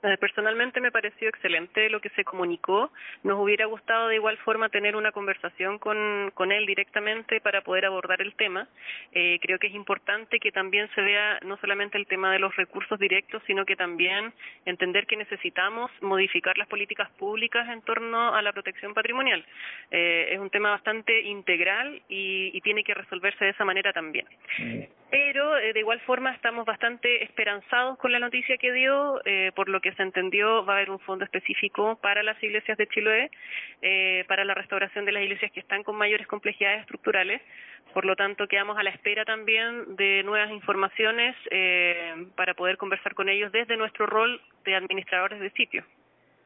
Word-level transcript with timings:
Eh, 0.00 0.16
personalmente 0.18 0.80
me 0.80 0.92
pareció 0.92 1.28
excelente 1.28 1.90
lo 1.90 2.00
que 2.00 2.10
se 2.10 2.24
comunicó. 2.24 2.92
Nos 3.24 3.40
hubiera 3.40 3.66
gustado 3.66 4.08
de 4.08 4.14
igual 4.14 4.36
forma 4.38 4.68
tener 4.68 4.94
una 4.94 5.10
conversación 5.10 5.78
con, 5.78 6.30
con 6.34 6.52
él 6.52 6.66
directamente 6.66 7.40
para 7.40 7.62
poder 7.62 7.86
abordar 7.86 8.22
el 8.22 8.34
tema. 8.34 8.68
Eh, 9.12 9.40
creo 9.42 9.58
que 9.58 9.66
es 9.66 9.74
importante 9.74 10.38
que 10.38 10.52
también 10.52 10.88
se 10.94 11.00
vea 11.00 11.40
no 11.44 11.56
solamente 11.56 11.98
el 11.98 12.06
tema 12.06 12.32
de 12.32 12.38
los 12.38 12.54
recursos 12.54 12.98
directos, 12.98 13.42
sino 13.46 13.64
que 13.64 13.74
también 13.74 14.32
entender 14.66 15.06
que 15.06 15.16
necesitamos 15.16 15.90
modificar 16.00 16.56
las 16.58 16.68
políticas 16.68 17.10
públicas 17.18 17.68
en 17.68 17.82
torno 17.82 18.34
a 18.34 18.40
la 18.40 18.52
protección 18.52 18.94
patrimonial. 18.94 19.44
Eh, 19.90 20.28
es 20.30 20.38
un 20.38 20.50
tema 20.50 20.70
bastante 20.70 21.22
integral 21.22 22.02
y, 22.08 22.50
y, 22.54 22.60
tiene 22.60 22.84
que 22.84 22.94
resolverse 22.94 23.44
de 23.44 23.50
esa 23.50 23.64
manera 23.64 23.92
también. 23.92 24.26
Pero 25.10 25.54
de 25.54 25.80
igual 25.80 26.00
forma 26.00 26.32
estamos 26.32 26.66
bastante 26.66 27.24
esperanzados 27.24 27.96
con 27.98 28.12
la 28.12 28.18
noticia 28.18 28.58
que 28.58 28.72
dio, 28.72 29.20
por 29.54 29.68
lo 29.68 29.80
que 29.80 29.92
se 29.92 30.02
entendió 30.02 30.64
va 30.66 30.74
a 30.74 30.76
haber 30.76 30.90
un 30.90 30.98
fondo 30.98 31.24
específico 31.24 31.96
para 31.96 32.22
las 32.22 32.42
iglesias 32.42 32.76
de 32.76 32.86
Chiloé, 32.86 33.30
eh, 33.82 34.24
para 34.28 34.44
la 34.44 34.54
restauración 34.54 35.04
de 35.04 35.12
las 35.12 35.22
iglesias 35.22 35.52
que 35.52 35.60
están 35.60 35.82
con 35.82 35.96
mayores 35.96 36.26
complejidades 36.26 36.80
estructurales. 36.80 37.40
Por 37.94 38.04
lo 38.04 38.16
tanto, 38.16 38.46
quedamos 38.46 38.76
a 38.76 38.82
la 38.82 38.90
espera 38.90 39.24
también 39.24 39.96
de 39.96 40.22
nuevas 40.24 40.50
informaciones 40.50 41.34
eh, 41.50 42.26
para 42.36 42.54
poder 42.54 42.76
conversar 42.76 43.14
con 43.14 43.28
ellos 43.28 43.52
desde 43.52 43.76
nuestro 43.76 44.06
rol 44.06 44.40
de 44.64 44.74
administradores 44.74 45.40
de 45.40 45.50
sitio. 45.50 45.84